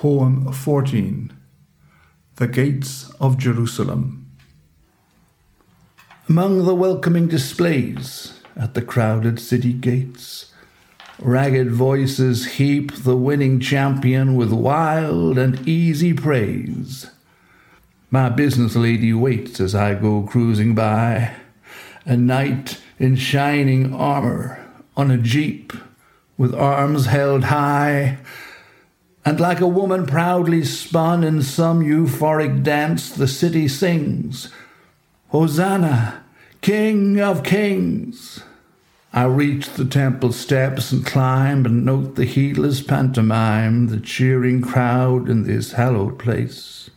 Poem 0.00 0.50
14 0.50 1.30
The 2.36 2.48
Gates 2.48 3.10
of 3.20 3.36
Jerusalem. 3.36 4.30
Among 6.26 6.64
the 6.64 6.74
welcoming 6.74 7.28
displays 7.28 8.40
at 8.56 8.72
the 8.72 8.80
crowded 8.80 9.38
city 9.38 9.74
gates, 9.74 10.54
ragged 11.18 11.70
voices 11.70 12.52
heap 12.52 12.94
the 12.94 13.14
winning 13.14 13.60
champion 13.60 14.36
with 14.36 14.50
wild 14.50 15.36
and 15.36 15.68
easy 15.68 16.14
praise. 16.14 17.10
My 18.10 18.30
business 18.30 18.74
lady 18.74 19.12
waits 19.12 19.60
as 19.60 19.74
I 19.74 19.96
go 19.96 20.22
cruising 20.22 20.74
by, 20.74 21.36
a 22.06 22.16
knight 22.16 22.80
in 22.98 23.16
shining 23.16 23.92
armor 23.92 24.66
on 24.96 25.10
a 25.10 25.18
jeep 25.18 25.74
with 26.38 26.54
arms 26.54 27.04
held 27.04 27.44
high 27.44 28.16
and 29.24 29.38
like 29.38 29.60
a 29.60 29.66
woman 29.66 30.06
proudly 30.06 30.64
spun 30.64 31.22
in 31.22 31.42
some 31.42 31.82
euphoric 31.82 32.62
dance, 32.62 33.10
the 33.10 33.28
city 33.28 33.68
sings, 33.68 34.48
Hosanna, 35.28 36.24
King 36.60 37.20
of 37.20 37.42
Kings. 37.42 38.42
I 39.12 39.24
reach 39.24 39.70
the 39.70 39.84
temple 39.84 40.32
steps 40.32 40.92
and 40.92 41.04
climb 41.04 41.66
and 41.66 41.84
note 41.84 42.14
the 42.14 42.24
heedless 42.24 42.80
pantomime, 42.80 43.88
the 43.88 44.00
cheering 44.00 44.62
crowd 44.62 45.28
in 45.28 45.42
this 45.42 45.72
hallowed 45.72 46.18
place. 46.18 46.90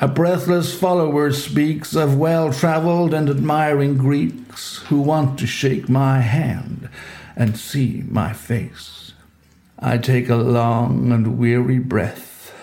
A 0.00 0.08
breathless 0.08 0.78
follower 0.78 1.32
speaks 1.32 1.94
of 1.94 2.18
well 2.18 2.52
traveled 2.52 3.14
and 3.14 3.30
admiring 3.30 3.96
Greeks 3.96 4.78
who 4.88 5.00
want 5.00 5.38
to 5.38 5.46
shake 5.46 5.88
my 5.88 6.20
hand 6.20 6.90
and 7.34 7.56
see 7.56 8.04
my 8.08 8.32
face. 8.32 9.14
I 9.78 9.98
take 9.98 10.28
a 10.28 10.36
long 10.36 11.12
and 11.12 11.38
weary 11.38 11.78
breath. 11.78 12.54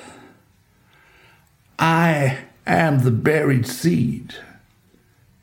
I 1.77 2.39
am 2.65 3.03
the 3.03 3.11
buried 3.11 3.67
seed. 3.67 4.33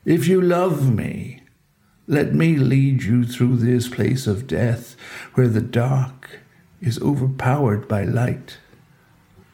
If 0.04 0.26
you 0.26 0.40
love 0.40 0.92
me, 0.92 1.42
let 2.08 2.34
me 2.34 2.56
lead 2.56 3.04
you 3.04 3.24
through 3.24 3.58
this 3.58 3.88
place 3.88 4.26
of 4.26 4.48
death 4.48 4.96
where 5.34 5.46
the 5.46 5.60
dark 5.60 6.40
is 6.80 7.00
overpowered 7.00 7.86
by 7.86 8.02
light. 8.02 8.58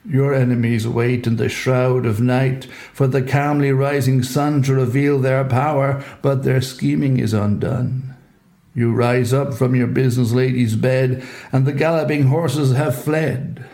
Your 0.08 0.32
enemies 0.32 0.88
wait 0.88 1.26
in 1.26 1.36
the 1.36 1.50
shroud 1.50 2.06
of 2.06 2.20
night 2.20 2.64
for 2.94 3.06
the 3.06 3.22
calmly 3.22 3.72
rising 3.72 4.22
sun 4.22 4.62
to 4.62 4.74
reveal 4.74 5.18
their 5.18 5.44
power, 5.44 6.02
but 6.22 6.44
their 6.44 6.62
scheming 6.62 7.18
is 7.18 7.34
undone. 7.34 8.15
You 8.76 8.92
rise 8.92 9.32
up 9.32 9.54
from 9.54 9.74
your 9.74 9.86
business 9.86 10.32
lady's 10.32 10.76
bed, 10.76 11.24
and 11.50 11.64
the 11.64 11.72
galloping 11.72 12.24
horses 12.24 12.76
have 12.76 13.02
fled. 13.02 13.64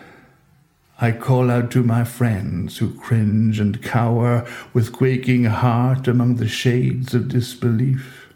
I 1.00 1.10
call 1.10 1.50
out 1.50 1.72
to 1.72 1.82
my 1.82 2.04
friends 2.04 2.78
who 2.78 2.94
cringe 2.94 3.58
and 3.58 3.82
cower 3.82 4.46
with 4.72 4.92
quaking 4.92 5.42
heart 5.46 6.06
among 6.06 6.36
the 6.36 6.46
shades 6.46 7.14
of 7.14 7.26
disbelief. 7.26 8.32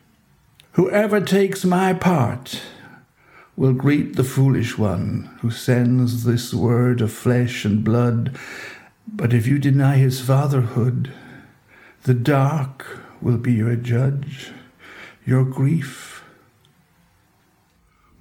Whoever 0.72 1.20
takes 1.20 1.64
my 1.64 1.94
part 1.94 2.60
will 3.54 3.72
greet 3.72 4.16
the 4.16 4.24
foolish 4.24 4.76
one 4.76 5.30
who 5.42 5.52
sends 5.52 6.24
this 6.24 6.52
word 6.52 7.00
of 7.00 7.12
flesh 7.12 7.64
and 7.64 7.84
blood. 7.84 8.36
But 9.06 9.32
if 9.32 9.46
you 9.46 9.60
deny 9.60 9.98
his 9.98 10.20
fatherhood, 10.20 11.12
the 12.02 12.14
dark 12.14 12.98
will 13.20 13.38
be 13.38 13.52
your 13.52 13.76
judge, 13.76 14.50
your 15.24 15.44
grief 15.44 16.15